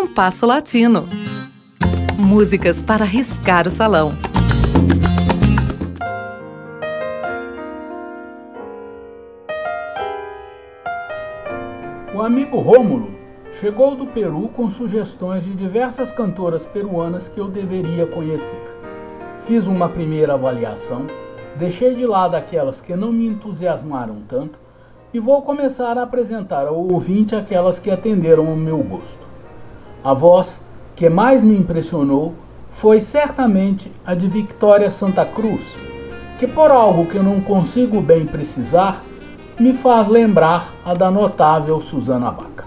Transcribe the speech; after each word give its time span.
Compasso 0.00 0.46
Latino. 0.46 1.08
Músicas 2.16 2.80
para 2.80 3.04
riscar 3.04 3.66
o 3.66 3.70
salão. 3.70 4.12
O 12.14 12.22
amigo 12.22 12.60
Rômulo 12.60 13.10
chegou 13.60 13.96
do 13.96 14.06
Peru 14.06 14.48
com 14.50 14.70
sugestões 14.70 15.42
de 15.42 15.52
diversas 15.54 16.12
cantoras 16.12 16.64
peruanas 16.64 17.26
que 17.26 17.40
eu 17.40 17.48
deveria 17.48 18.06
conhecer. 18.06 18.62
Fiz 19.46 19.66
uma 19.66 19.88
primeira 19.88 20.34
avaliação, 20.34 21.08
deixei 21.56 21.96
de 21.96 22.06
lado 22.06 22.36
aquelas 22.36 22.80
que 22.80 22.94
não 22.94 23.10
me 23.10 23.26
entusiasmaram 23.26 24.22
tanto 24.28 24.60
e 25.12 25.18
vou 25.18 25.42
começar 25.42 25.98
a 25.98 26.04
apresentar 26.04 26.68
ao 26.68 26.86
ouvinte 26.86 27.34
aquelas 27.34 27.80
que 27.80 27.90
atenderam 27.90 28.46
ao 28.46 28.54
meu 28.54 28.78
gosto. 28.78 29.27
A 30.02 30.14
voz 30.14 30.60
que 30.94 31.08
mais 31.08 31.42
me 31.42 31.56
impressionou 31.56 32.34
foi 32.70 33.00
certamente 33.00 33.90
a 34.06 34.14
de 34.14 34.28
Victoria 34.28 34.90
Santa 34.90 35.24
Cruz, 35.24 35.62
que 36.38 36.46
por 36.46 36.70
algo 36.70 37.06
que 37.06 37.16
eu 37.16 37.22
não 37.22 37.40
consigo 37.40 38.00
bem 38.00 38.24
precisar, 38.24 39.02
me 39.58 39.72
faz 39.72 40.06
lembrar 40.06 40.72
a 40.84 40.94
da 40.94 41.10
notável 41.10 41.80
Susana 41.80 42.30
Baca. 42.30 42.64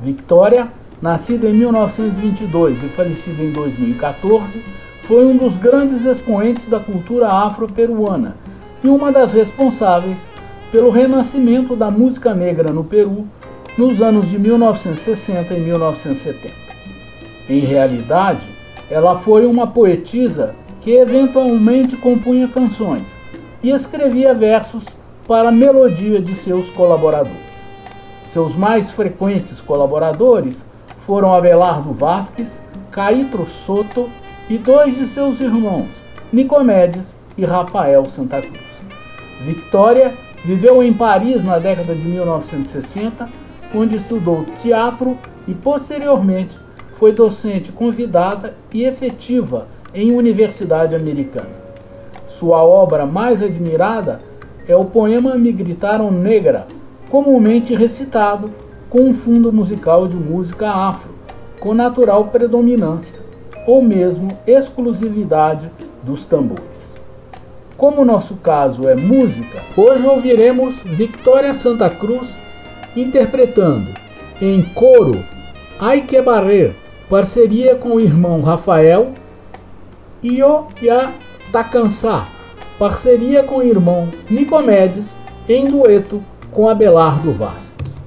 Victoria, 0.00 0.68
nascida 1.00 1.48
em 1.48 1.54
1922 1.54 2.84
e 2.84 2.88
falecida 2.88 3.42
em 3.42 3.50
2014, 3.50 4.62
foi 5.02 5.26
um 5.26 5.36
dos 5.36 5.58
grandes 5.58 6.04
expoentes 6.04 6.68
da 6.68 6.78
cultura 6.78 7.28
afro-peruana 7.28 8.36
e 8.84 8.88
uma 8.88 9.10
das 9.10 9.32
responsáveis 9.32 10.28
pelo 10.70 10.90
renascimento 10.90 11.74
da 11.74 11.90
música 11.90 12.32
negra 12.32 12.72
no 12.72 12.84
Peru 12.84 13.26
nos 13.76 14.02
anos 14.02 14.28
de 14.28 14.38
1960 14.38 15.54
e 15.54 15.60
1970. 15.60 16.54
Em 17.48 17.60
realidade, 17.60 18.46
ela 18.90 19.16
foi 19.16 19.46
uma 19.46 19.66
poetisa 19.66 20.54
que 20.80 20.90
eventualmente 20.90 21.96
compunha 21.96 22.48
canções 22.48 23.14
e 23.62 23.70
escrevia 23.70 24.34
versos 24.34 24.84
para 25.26 25.48
a 25.48 25.52
melodia 25.52 26.20
de 26.20 26.34
seus 26.34 26.68
colaboradores. 26.70 27.52
Seus 28.28 28.56
mais 28.56 28.90
frequentes 28.90 29.60
colaboradores 29.60 30.64
foram 31.00 31.32
Abelardo 31.32 31.92
Vasques, 31.92 32.60
Caítro 32.90 33.46
Soto 33.46 34.08
e 34.48 34.58
dois 34.58 34.96
de 34.96 35.06
seus 35.06 35.40
irmãos, 35.40 35.88
Nicomedes 36.32 37.16
e 37.36 37.44
Rafael 37.44 38.04
Santa 38.06 38.40
Cruz. 38.40 38.60
Victoria 39.44 40.12
Viveu 40.44 40.82
em 40.82 40.92
Paris 40.92 41.44
na 41.44 41.58
década 41.60 41.94
de 41.94 42.02
1960, 42.02 43.28
onde 43.74 43.96
estudou 43.96 44.44
teatro 44.60 45.16
e 45.46 45.54
posteriormente 45.54 46.58
foi 46.94 47.12
docente 47.12 47.72
convidada 47.72 48.54
e 48.72 48.84
efetiva 48.84 49.66
em 49.94 50.12
universidade 50.12 50.94
americana. 50.94 51.62
Sua 52.28 52.62
obra 52.62 53.06
mais 53.06 53.42
admirada 53.42 54.20
é 54.66 54.76
o 54.76 54.84
poema 54.84 55.34
Me 55.36 55.52
Gritaram 55.52 56.10
Negra, 56.10 56.66
comumente 57.10 57.74
recitado 57.74 58.50
com 58.88 59.00
um 59.00 59.14
fundo 59.14 59.52
musical 59.52 60.06
de 60.06 60.16
música 60.16 60.70
afro, 60.70 61.10
com 61.60 61.74
natural 61.74 62.26
predominância 62.26 63.14
ou 63.66 63.82
mesmo 63.82 64.28
exclusividade 64.46 65.70
dos 66.02 66.26
tambores. 66.26 66.96
Como 67.76 68.04
nosso 68.04 68.36
caso 68.36 68.88
é 68.88 68.94
música, 68.94 69.60
hoje 69.76 70.06
ouviremos 70.06 70.76
Victoria 70.84 71.54
Santa 71.54 71.90
Cruz 71.90 72.36
interpretando 72.96 73.88
em 74.40 74.62
coro 74.62 75.24
Ai 75.78 76.02
Que 76.02 76.22
Barrer, 76.22 76.74
parceria 77.10 77.74
com 77.74 77.96
o 77.96 78.00
irmão 78.00 78.40
Rafael, 78.40 79.12
Io 80.22 80.66
Ya 80.80 81.12
Tacansá, 81.50 82.28
parceria 82.78 83.42
com 83.42 83.56
o 83.56 83.62
irmão 83.62 84.08
Nicomedes, 84.30 85.16
em 85.48 85.68
dueto 85.68 86.24
com 86.52 86.68
Abelardo 86.68 87.32
Vasques. 87.32 88.00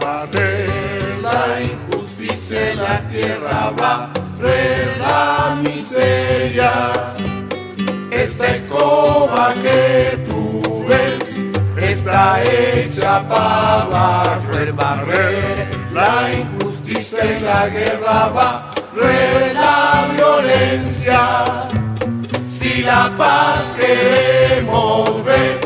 Barrer 0.00 1.20
la 1.20 1.62
está 11.92 12.42
hecha 12.42 13.26
para 13.28 13.84
barrer, 13.84 14.72
barrer 14.72 15.68
la 15.92 16.32
injusticia 16.32 17.24
y 17.24 17.40
la 17.40 17.68
guerra, 17.68 18.28
barrer 18.28 19.54
la 19.54 20.08
violencia. 20.16 21.44
Si 22.48 22.82
la 22.82 23.12
paz 23.16 23.72
queremos 23.78 25.24
ver, 25.24 25.60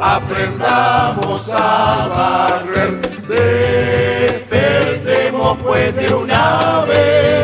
aprendamos 0.00 1.50
a 1.50 2.06
barrer. 2.16 3.00
Despertemos 4.28 5.58
pues 5.62 5.94
de 5.96 6.14
una 6.14 6.84
vez 6.86 7.34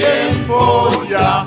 tiempo 0.00 1.02
ya, 1.08 1.44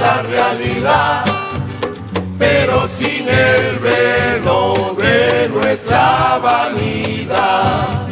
la 0.00 0.22
realidad, 0.22 1.24
pero 2.38 2.86
sin 2.88 3.28
el 3.28 3.78
velo 3.78 4.94
de 4.96 5.48
nuestra 5.48 6.38
vanidad. 6.38 8.06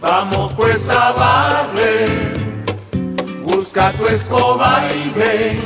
Vamos 0.00 0.52
pues 0.54 0.88
a 0.88 1.12
barrer, 1.12 2.64
busca 3.42 3.92
tu 3.92 4.06
escoba 4.06 4.82
y 4.94 5.10
ven, 5.18 5.60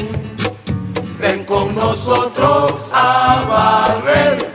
ven 1.19 1.45
con 1.45 1.75
nosotros 1.75 2.91
a 2.93 3.45
barrer. 3.49 4.52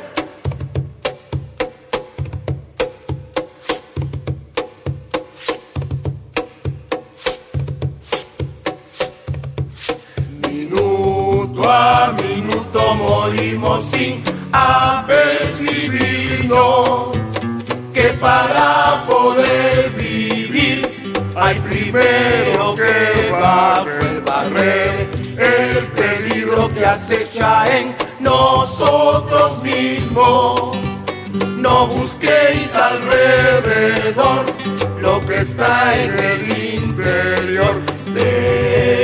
Hay 21.47 21.59
primero 21.61 22.75
que 22.75 23.31
barrer, 23.31 24.21
barrer 24.25 25.07
el 25.37 25.87
peligro 25.93 26.67
que 26.67 26.85
acecha 26.85 27.63
en 27.73 27.95
nosotros 28.19 29.63
mismos. 29.63 30.75
No 31.57 31.87
busquéis 31.87 32.75
alrededor 32.75 34.45
lo 34.99 35.21
que 35.21 35.37
está 35.37 35.97
en 35.97 36.19
el 36.19 36.73
interior. 36.73 37.81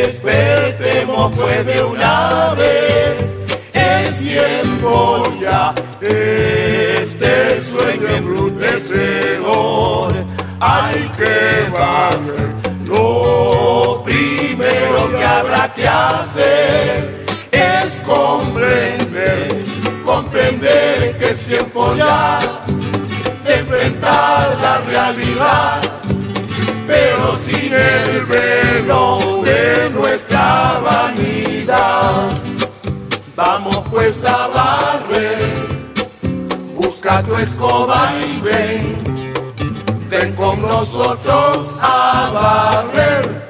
Despertemos 0.04 1.34
pues 1.36 1.66
de 1.66 1.82
una 1.82 2.56
vez, 2.56 3.34
es 3.72 4.20
tiempo 4.20 5.24
ya. 5.40 5.74
Este 6.02 7.62
sueño 7.62 8.10
embrutecedor 8.10 10.14
hay 10.64 11.12
que 11.18 11.70
barrer. 11.72 12.33
Que 15.84 15.90
hacer 15.90 17.26
es 17.52 18.02
comprender, 18.06 19.66
comprender 20.06 21.18
que 21.18 21.32
es 21.32 21.44
tiempo 21.44 21.94
ya 21.96 22.40
de 23.44 23.56
enfrentar 23.56 24.58
la 24.62 24.78
realidad, 24.80 25.82
pero 26.88 27.38
sin 27.38 27.74
el 27.74 28.26
velo 28.26 29.42
de 29.44 29.90
nuestra 29.90 30.80
vanidad. 30.80 32.30
Vamos 33.36 33.84
pues 33.92 34.24
a 34.24 34.48
barrer 34.48 35.74
busca 36.76 37.22
tu 37.24 37.36
escoba 37.36 38.10
y 38.26 38.40
ven, 38.40 39.34
ven 40.10 40.34
con 40.34 40.62
nosotros 40.62 41.72
a 41.82 42.30
barrer. 42.34 43.43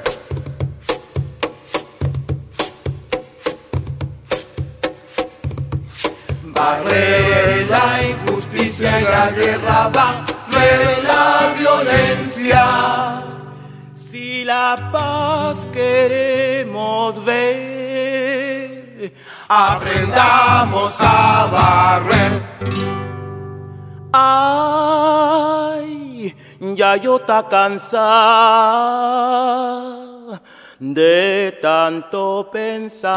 Barrer 6.53 7.67
la 7.69 8.03
injusticia 8.03 9.01
y 9.01 9.03
la 9.03 9.31
guerra, 9.31 9.89
barrer 9.89 11.03
la 11.03 11.53
violencia. 11.57 13.23
Si 13.93 14.43
la 14.43 14.89
paz 14.91 15.65
queremos 15.71 17.23
ver, 17.23 19.13
aprendamos 19.47 20.95
a 20.99 21.47
barrer. 21.51 22.43
Ay, 24.15 25.83
ya 26.75 26.95
yo 26.97 27.15
está 27.15 27.47
cansada 27.49 28.03
de 30.79 31.57
tanto 31.61 32.49
pensar. 32.51 33.13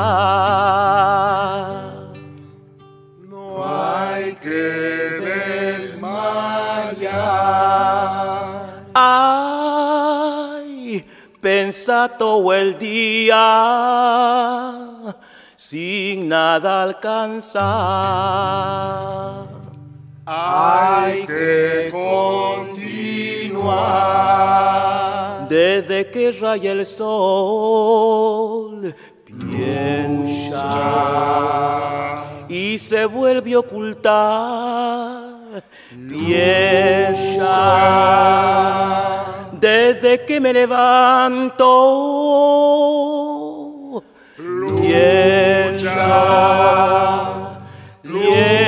Hay 3.65 4.35
que 4.35 4.49
desmayar. 5.79 7.07
Ay, 8.95 11.05
pensa 11.41 12.09
todo 12.19 12.53
el 12.53 12.77
día 12.79 14.75
sin 15.57 16.29
nada 16.29 16.83
alcanzar. 16.83 17.65
Hay 20.27 21.25
que 21.27 21.89
continuar. 21.93 22.27
Desde 25.49 26.11
que 26.11 26.33
raya 26.33 26.73
el 26.73 26.85
sol, 26.85 28.93
piensa 29.25 30.67
y 32.49 32.79
se 32.79 33.05
vuelve 33.07 33.55
a 33.55 33.61
ocultar. 33.61 35.63
Piensa 36.09 37.53
desde 39.53 40.25
que 40.25 40.41
me 40.41 40.53
levanto. 40.53 41.65
Piensa, 44.83 46.03
piensa. 48.03 48.67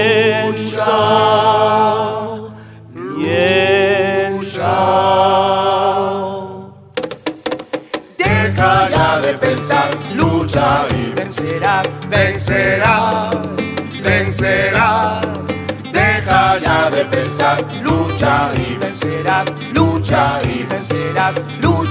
Deja 8.17 8.89
ya 8.91 9.21
de 9.21 9.35
pensar, 9.35 9.91
lucha 10.15 10.87
y 10.91 11.13
vencerás, 11.13 11.87
vencerás, 12.09 12.78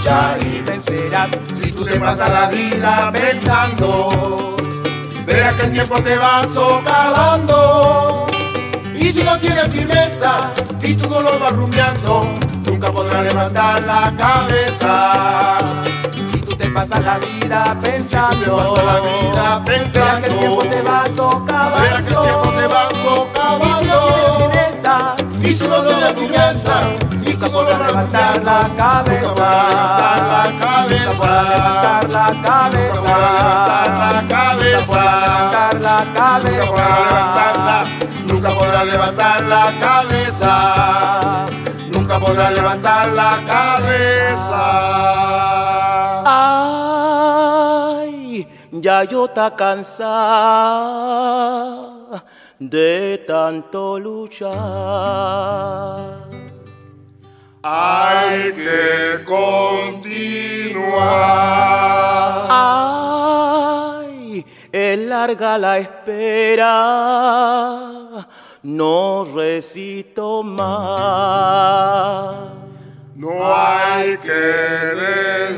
lucha 0.08 0.38
y 0.42 0.62
vencerás. 0.62 1.30
Si 1.56 1.72
tú 1.72 1.84
te 1.86 2.00
pasas 2.00 2.30
la 2.30 2.48
vida 2.50 3.12
pensando, 3.12 4.56
verás 5.26 5.54
que 5.56 5.64
el 5.64 5.72
tiempo 5.74 6.02
te 6.02 6.18
va 6.18 6.44
socavando. 6.54 8.26
Y 8.96 9.12
si 9.12 9.24
no 9.24 9.38
tienes 9.40 9.68
firmeza 9.70 10.52
y 10.82 10.96
tu 10.96 11.10
dolor 11.10 11.42
va 11.42 11.50
rumiando, 11.50 12.36
nunca 12.66 12.92
podrás 12.92 13.24
levantar 13.24 13.84
la 13.84 14.14
cabeza. 14.18 15.58
Si 16.32 16.40
tú 16.42 16.56
te 16.56 16.70
pasas 16.70 17.04
la 17.04 17.20
vida 17.20 17.78
pensando, 17.82 18.40
te 18.40 18.50
pasas 18.50 18.86
la 18.86 19.00
vida 19.00 19.64
pensando, 19.66 20.02
verás 20.02 20.22
que 20.22 20.30
el 20.30 20.40
tiempo 20.40 20.64
te 20.64 20.82
va 20.82 21.04
socavando. 21.16 21.82
Verás 21.82 22.02
que 22.02 22.14
el 22.14 22.22
tiempo 22.22 22.50
te 22.52 22.68
va 22.68 22.90
socavando. 23.04 23.68
Y 25.42 25.54
si 25.54 25.68
no 25.68 25.84
tienes 25.84 26.14
firmeza, 26.14 26.82
y 27.24 27.27
dolor 27.27 27.27
va 27.46 27.78
levantar 27.88 28.44
la 28.44 28.62
cabeza, 28.76 29.50
nunca 30.26 31.30
podrás 31.30 31.50
levantar 31.50 32.10
la 32.10 32.28
cabeza, 32.42 33.16
nunca 33.86 34.50
podrás 34.50 34.58
levantar 34.64 35.76
la 35.82 35.98
cabeza, 36.14 36.88
nunca 38.26 38.50
podrás 38.50 38.86
levantar 38.86 39.42
la 39.44 39.74
cabeza, 39.80 41.46
nunca 41.90 42.20
podrás 42.20 42.54
levantar 42.54 43.08
la 43.10 43.44
cabeza. 43.46 44.64
Ay, 48.00 48.48
ya 48.72 49.04
yo 49.04 49.26
está 49.26 49.56
cansada 49.56 50.78
de 52.60 53.24
tanto 53.28 54.00
luchar. 54.00 54.58
Hay 57.70 58.54
que 58.54 59.26
continuar. 59.26 60.88
Ay, 64.00 64.46
es 64.72 65.00
larga 65.00 65.58
la 65.58 65.80
espera, 65.80 66.66
no 68.64 69.26
resisto 69.36 70.44
más. 70.44 72.36
No 73.18 73.32
hay 73.54 74.16
que 74.18 74.32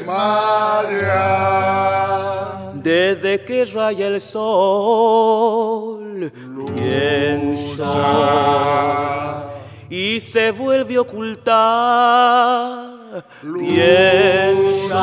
desmayar. 0.02 2.74
Desde 2.74 3.46
que 3.46 3.66
raya 3.66 4.08
el 4.08 4.20
sol, 4.20 6.32
piensa 6.76 8.49
se 10.20 10.52
vuelve 10.52 10.96
a 10.96 11.02
ocultar. 11.02 11.60
Piensa 13.42 15.00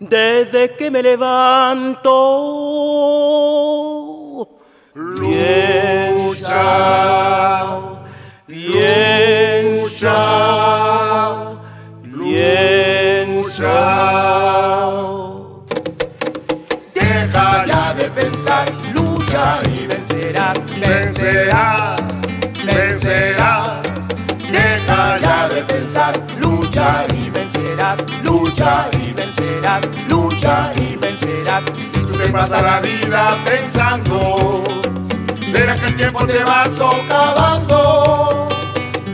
desde 0.00 0.74
que 0.76 0.90
me 0.90 1.02
levanto. 1.02 2.12
Piensa, 5.20 6.56
lucha 26.76 27.06
y 27.14 27.30
vencerás, 27.30 28.04
lucha 28.22 28.90
y 29.00 29.12
vencerás, 29.14 29.80
lucha 30.08 30.72
y 30.76 30.96
vencerás. 30.96 31.64
Si 31.90 32.00
tú 32.00 32.12
te 32.18 32.28
pasas 32.28 32.60
la 32.60 32.80
vida 32.80 33.42
pensando, 33.46 34.62
verás 35.50 35.80
que 35.80 35.86
el 35.86 35.94
tiempo 35.96 36.26
te 36.26 36.44
va 36.44 36.66
socavando. 36.66 38.46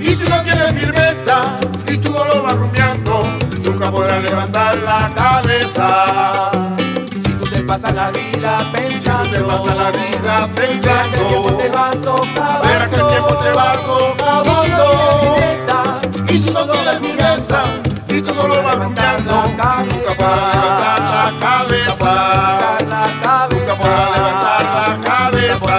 Y 0.00 0.12
si 0.12 0.28
no 0.28 0.42
tienes 0.42 0.75
firmeza 0.75 1.61
y 1.87 1.99
tu 1.99 2.11
dolor 2.11 2.45
va 2.45 2.50
rumiando, 2.50 3.38
nunca 3.62 3.92
podrás 3.92 4.25
levantar 4.25 4.76
la 4.78 5.12
cabeza. 5.14 6.50
Si 7.14 7.33
tú 7.33 7.45
te 7.49 7.61
pasas 7.61 7.95
la 7.95 8.11
vida 8.11 8.59
Si 8.59 8.64
tú 8.64 8.73
pensando, 8.73 9.31
te 9.31 9.40
pasas 9.40 9.76
la 9.76 9.90
vida 9.92 10.49
pensando, 10.57 11.47
verás 12.64 12.88
que 12.88 12.97
el 12.97 13.07
tiempo 13.07 13.37
te 13.37 13.52
va 13.52 13.75
socavando. 13.75 14.91
Levantar 20.36 21.00
la 21.00 21.26
cabeza. 21.38 22.12
Nunca 23.50 23.74
podrás 23.76 24.10
levantar 24.16 24.62
la 24.74 24.88
cabeza. 25.00 25.76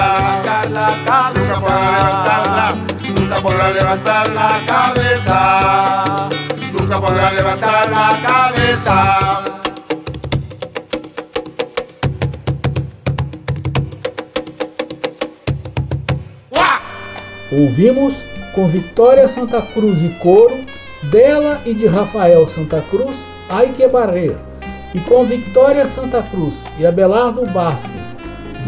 Nunca 0.70 1.02
podrás 1.02 1.34
levantarla. 1.36 2.68
Nunca 3.16 3.36
podrás 3.42 3.74
levantar 3.74 4.26
la 4.30 4.52
cabeza. 4.66 5.40
Nunca 6.72 7.02
podrás 7.02 7.34
levantar 7.34 7.90
la 7.90 8.10
cabeza. 8.28 8.96
¡Guau! 16.52 16.80
Ouvimos 17.52 18.14
com 18.54 18.68
Vitória 18.68 19.28
Santa 19.28 19.62
Cruz 19.62 20.02
e 20.04 20.10
coro, 20.20 20.60
dela 21.04 21.62
e 21.66 21.74
de 21.74 21.88
Rafael 21.88 22.48
Santa 22.48 22.84
Cruz, 22.90 23.16
Ai 23.50 23.70
que 23.70 23.88
Barreiro, 23.88 24.40
e 24.94 25.00
com 25.00 25.26
Victória 25.26 25.86
Santa 25.86 26.22
Cruz 26.24 26.64
e 26.80 26.86
Abelardo 26.86 27.46
Basques, 27.52 28.18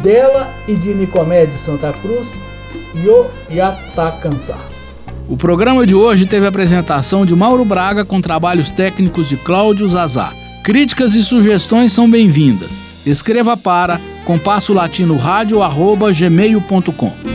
dela 0.02 0.50
e 0.68 0.74
de 0.74 0.94
Nicomé 0.94 1.46
de 1.46 1.56
Santa 1.56 1.94
Cruz, 1.94 2.28
Yo 2.94 3.28
Yatá 3.50 4.12
Cansar. 4.22 4.66
O 5.28 5.36
programa 5.36 5.86
de 5.88 5.96
hoje 5.96 6.28
teve 6.28 6.46
a 6.46 6.50
apresentação 6.50 7.26
de 7.26 7.36
Mauro 7.36 7.66
Braga 7.66 8.06
com 8.06 8.22
trabalhos 8.22 8.70
técnicos 8.70 9.28
de 9.28 9.38
Cláudio 9.38 9.90
Zazá. 9.90 10.34
Críticas 10.64 11.16
e 11.16 11.24
sugestões 11.24 11.94
são 11.94 12.10
bem-vindas. 12.10 12.82
Escreva 13.06 13.58
para 13.58 14.00
compasso 14.24 14.74
latino 14.74 15.16
rádio 15.18 15.64
arroba 15.64 16.12
gmail.com. 16.12 17.35